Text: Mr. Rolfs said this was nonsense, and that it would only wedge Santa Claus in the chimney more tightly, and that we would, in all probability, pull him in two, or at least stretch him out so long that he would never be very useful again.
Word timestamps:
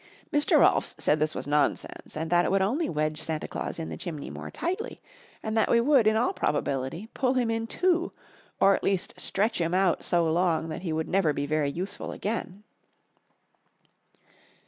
Mr. 0.33 0.59
Rolfs 0.59 0.95
said 0.97 1.19
this 1.19 1.35
was 1.35 1.45
nonsense, 1.45 2.17
and 2.17 2.31
that 2.31 2.43
it 2.43 2.49
would 2.49 2.63
only 2.63 2.89
wedge 2.89 3.21
Santa 3.21 3.47
Claus 3.47 3.77
in 3.77 3.89
the 3.89 3.97
chimney 3.97 4.31
more 4.31 4.49
tightly, 4.49 4.99
and 5.43 5.55
that 5.55 5.69
we 5.69 5.79
would, 5.79 6.07
in 6.07 6.15
all 6.15 6.33
probability, 6.33 7.07
pull 7.13 7.35
him 7.35 7.51
in 7.51 7.67
two, 7.67 8.11
or 8.59 8.73
at 8.73 8.83
least 8.83 9.13
stretch 9.19 9.61
him 9.61 9.75
out 9.75 10.01
so 10.01 10.25
long 10.25 10.69
that 10.69 10.81
he 10.81 10.91
would 10.91 11.07
never 11.07 11.33
be 11.33 11.45
very 11.45 11.69
useful 11.69 12.11
again. 12.11 12.63